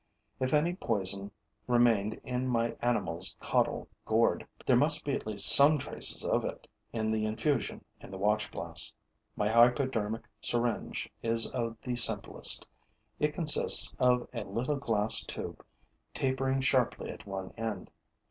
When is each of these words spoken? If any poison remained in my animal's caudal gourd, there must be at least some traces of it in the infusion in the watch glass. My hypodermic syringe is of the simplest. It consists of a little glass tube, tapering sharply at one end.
If 0.39 0.51
any 0.51 0.73
poison 0.73 1.29
remained 1.67 2.15
in 2.23 2.47
my 2.47 2.75
animal's 2.81 3.35
caudal 3.39 3.87
gourd, 4.03 4.47
there 4.65 4.75
must 4.75 5.05
be 5.05 5.13
at 5.13 5.27
least 5.27 5.49
some 5.53 5.77
traces 5.77 6.25
of 6.25 6.43
it 6.43 6.67
in 6.91 7.11
the 7.11 7.23
infusion 7.23 7.85
in 7.99 8.09
the 8.09 8.17
watch 8.17 8.49
glass. 8.51 8.93
My 9.35 9.47
hypodermic 9.47 10.23
syringe 10.41 11.07
is 11.21 11.51
of 11.51 11.77
the 11.83 11.95
simplest. 11.95 12.65
It 13.19 13.35
consists 13.35 13.95
of 13.99 14.27
a 14.33 14.43
little 14.43 14.77
glass 14.77 15.23
tube, 15.23 15.63
tapering 16.15 16.61
sharply 16.61 17.11
at 17.11 17.27
one 17.27 17.51
end. 17.55 17.91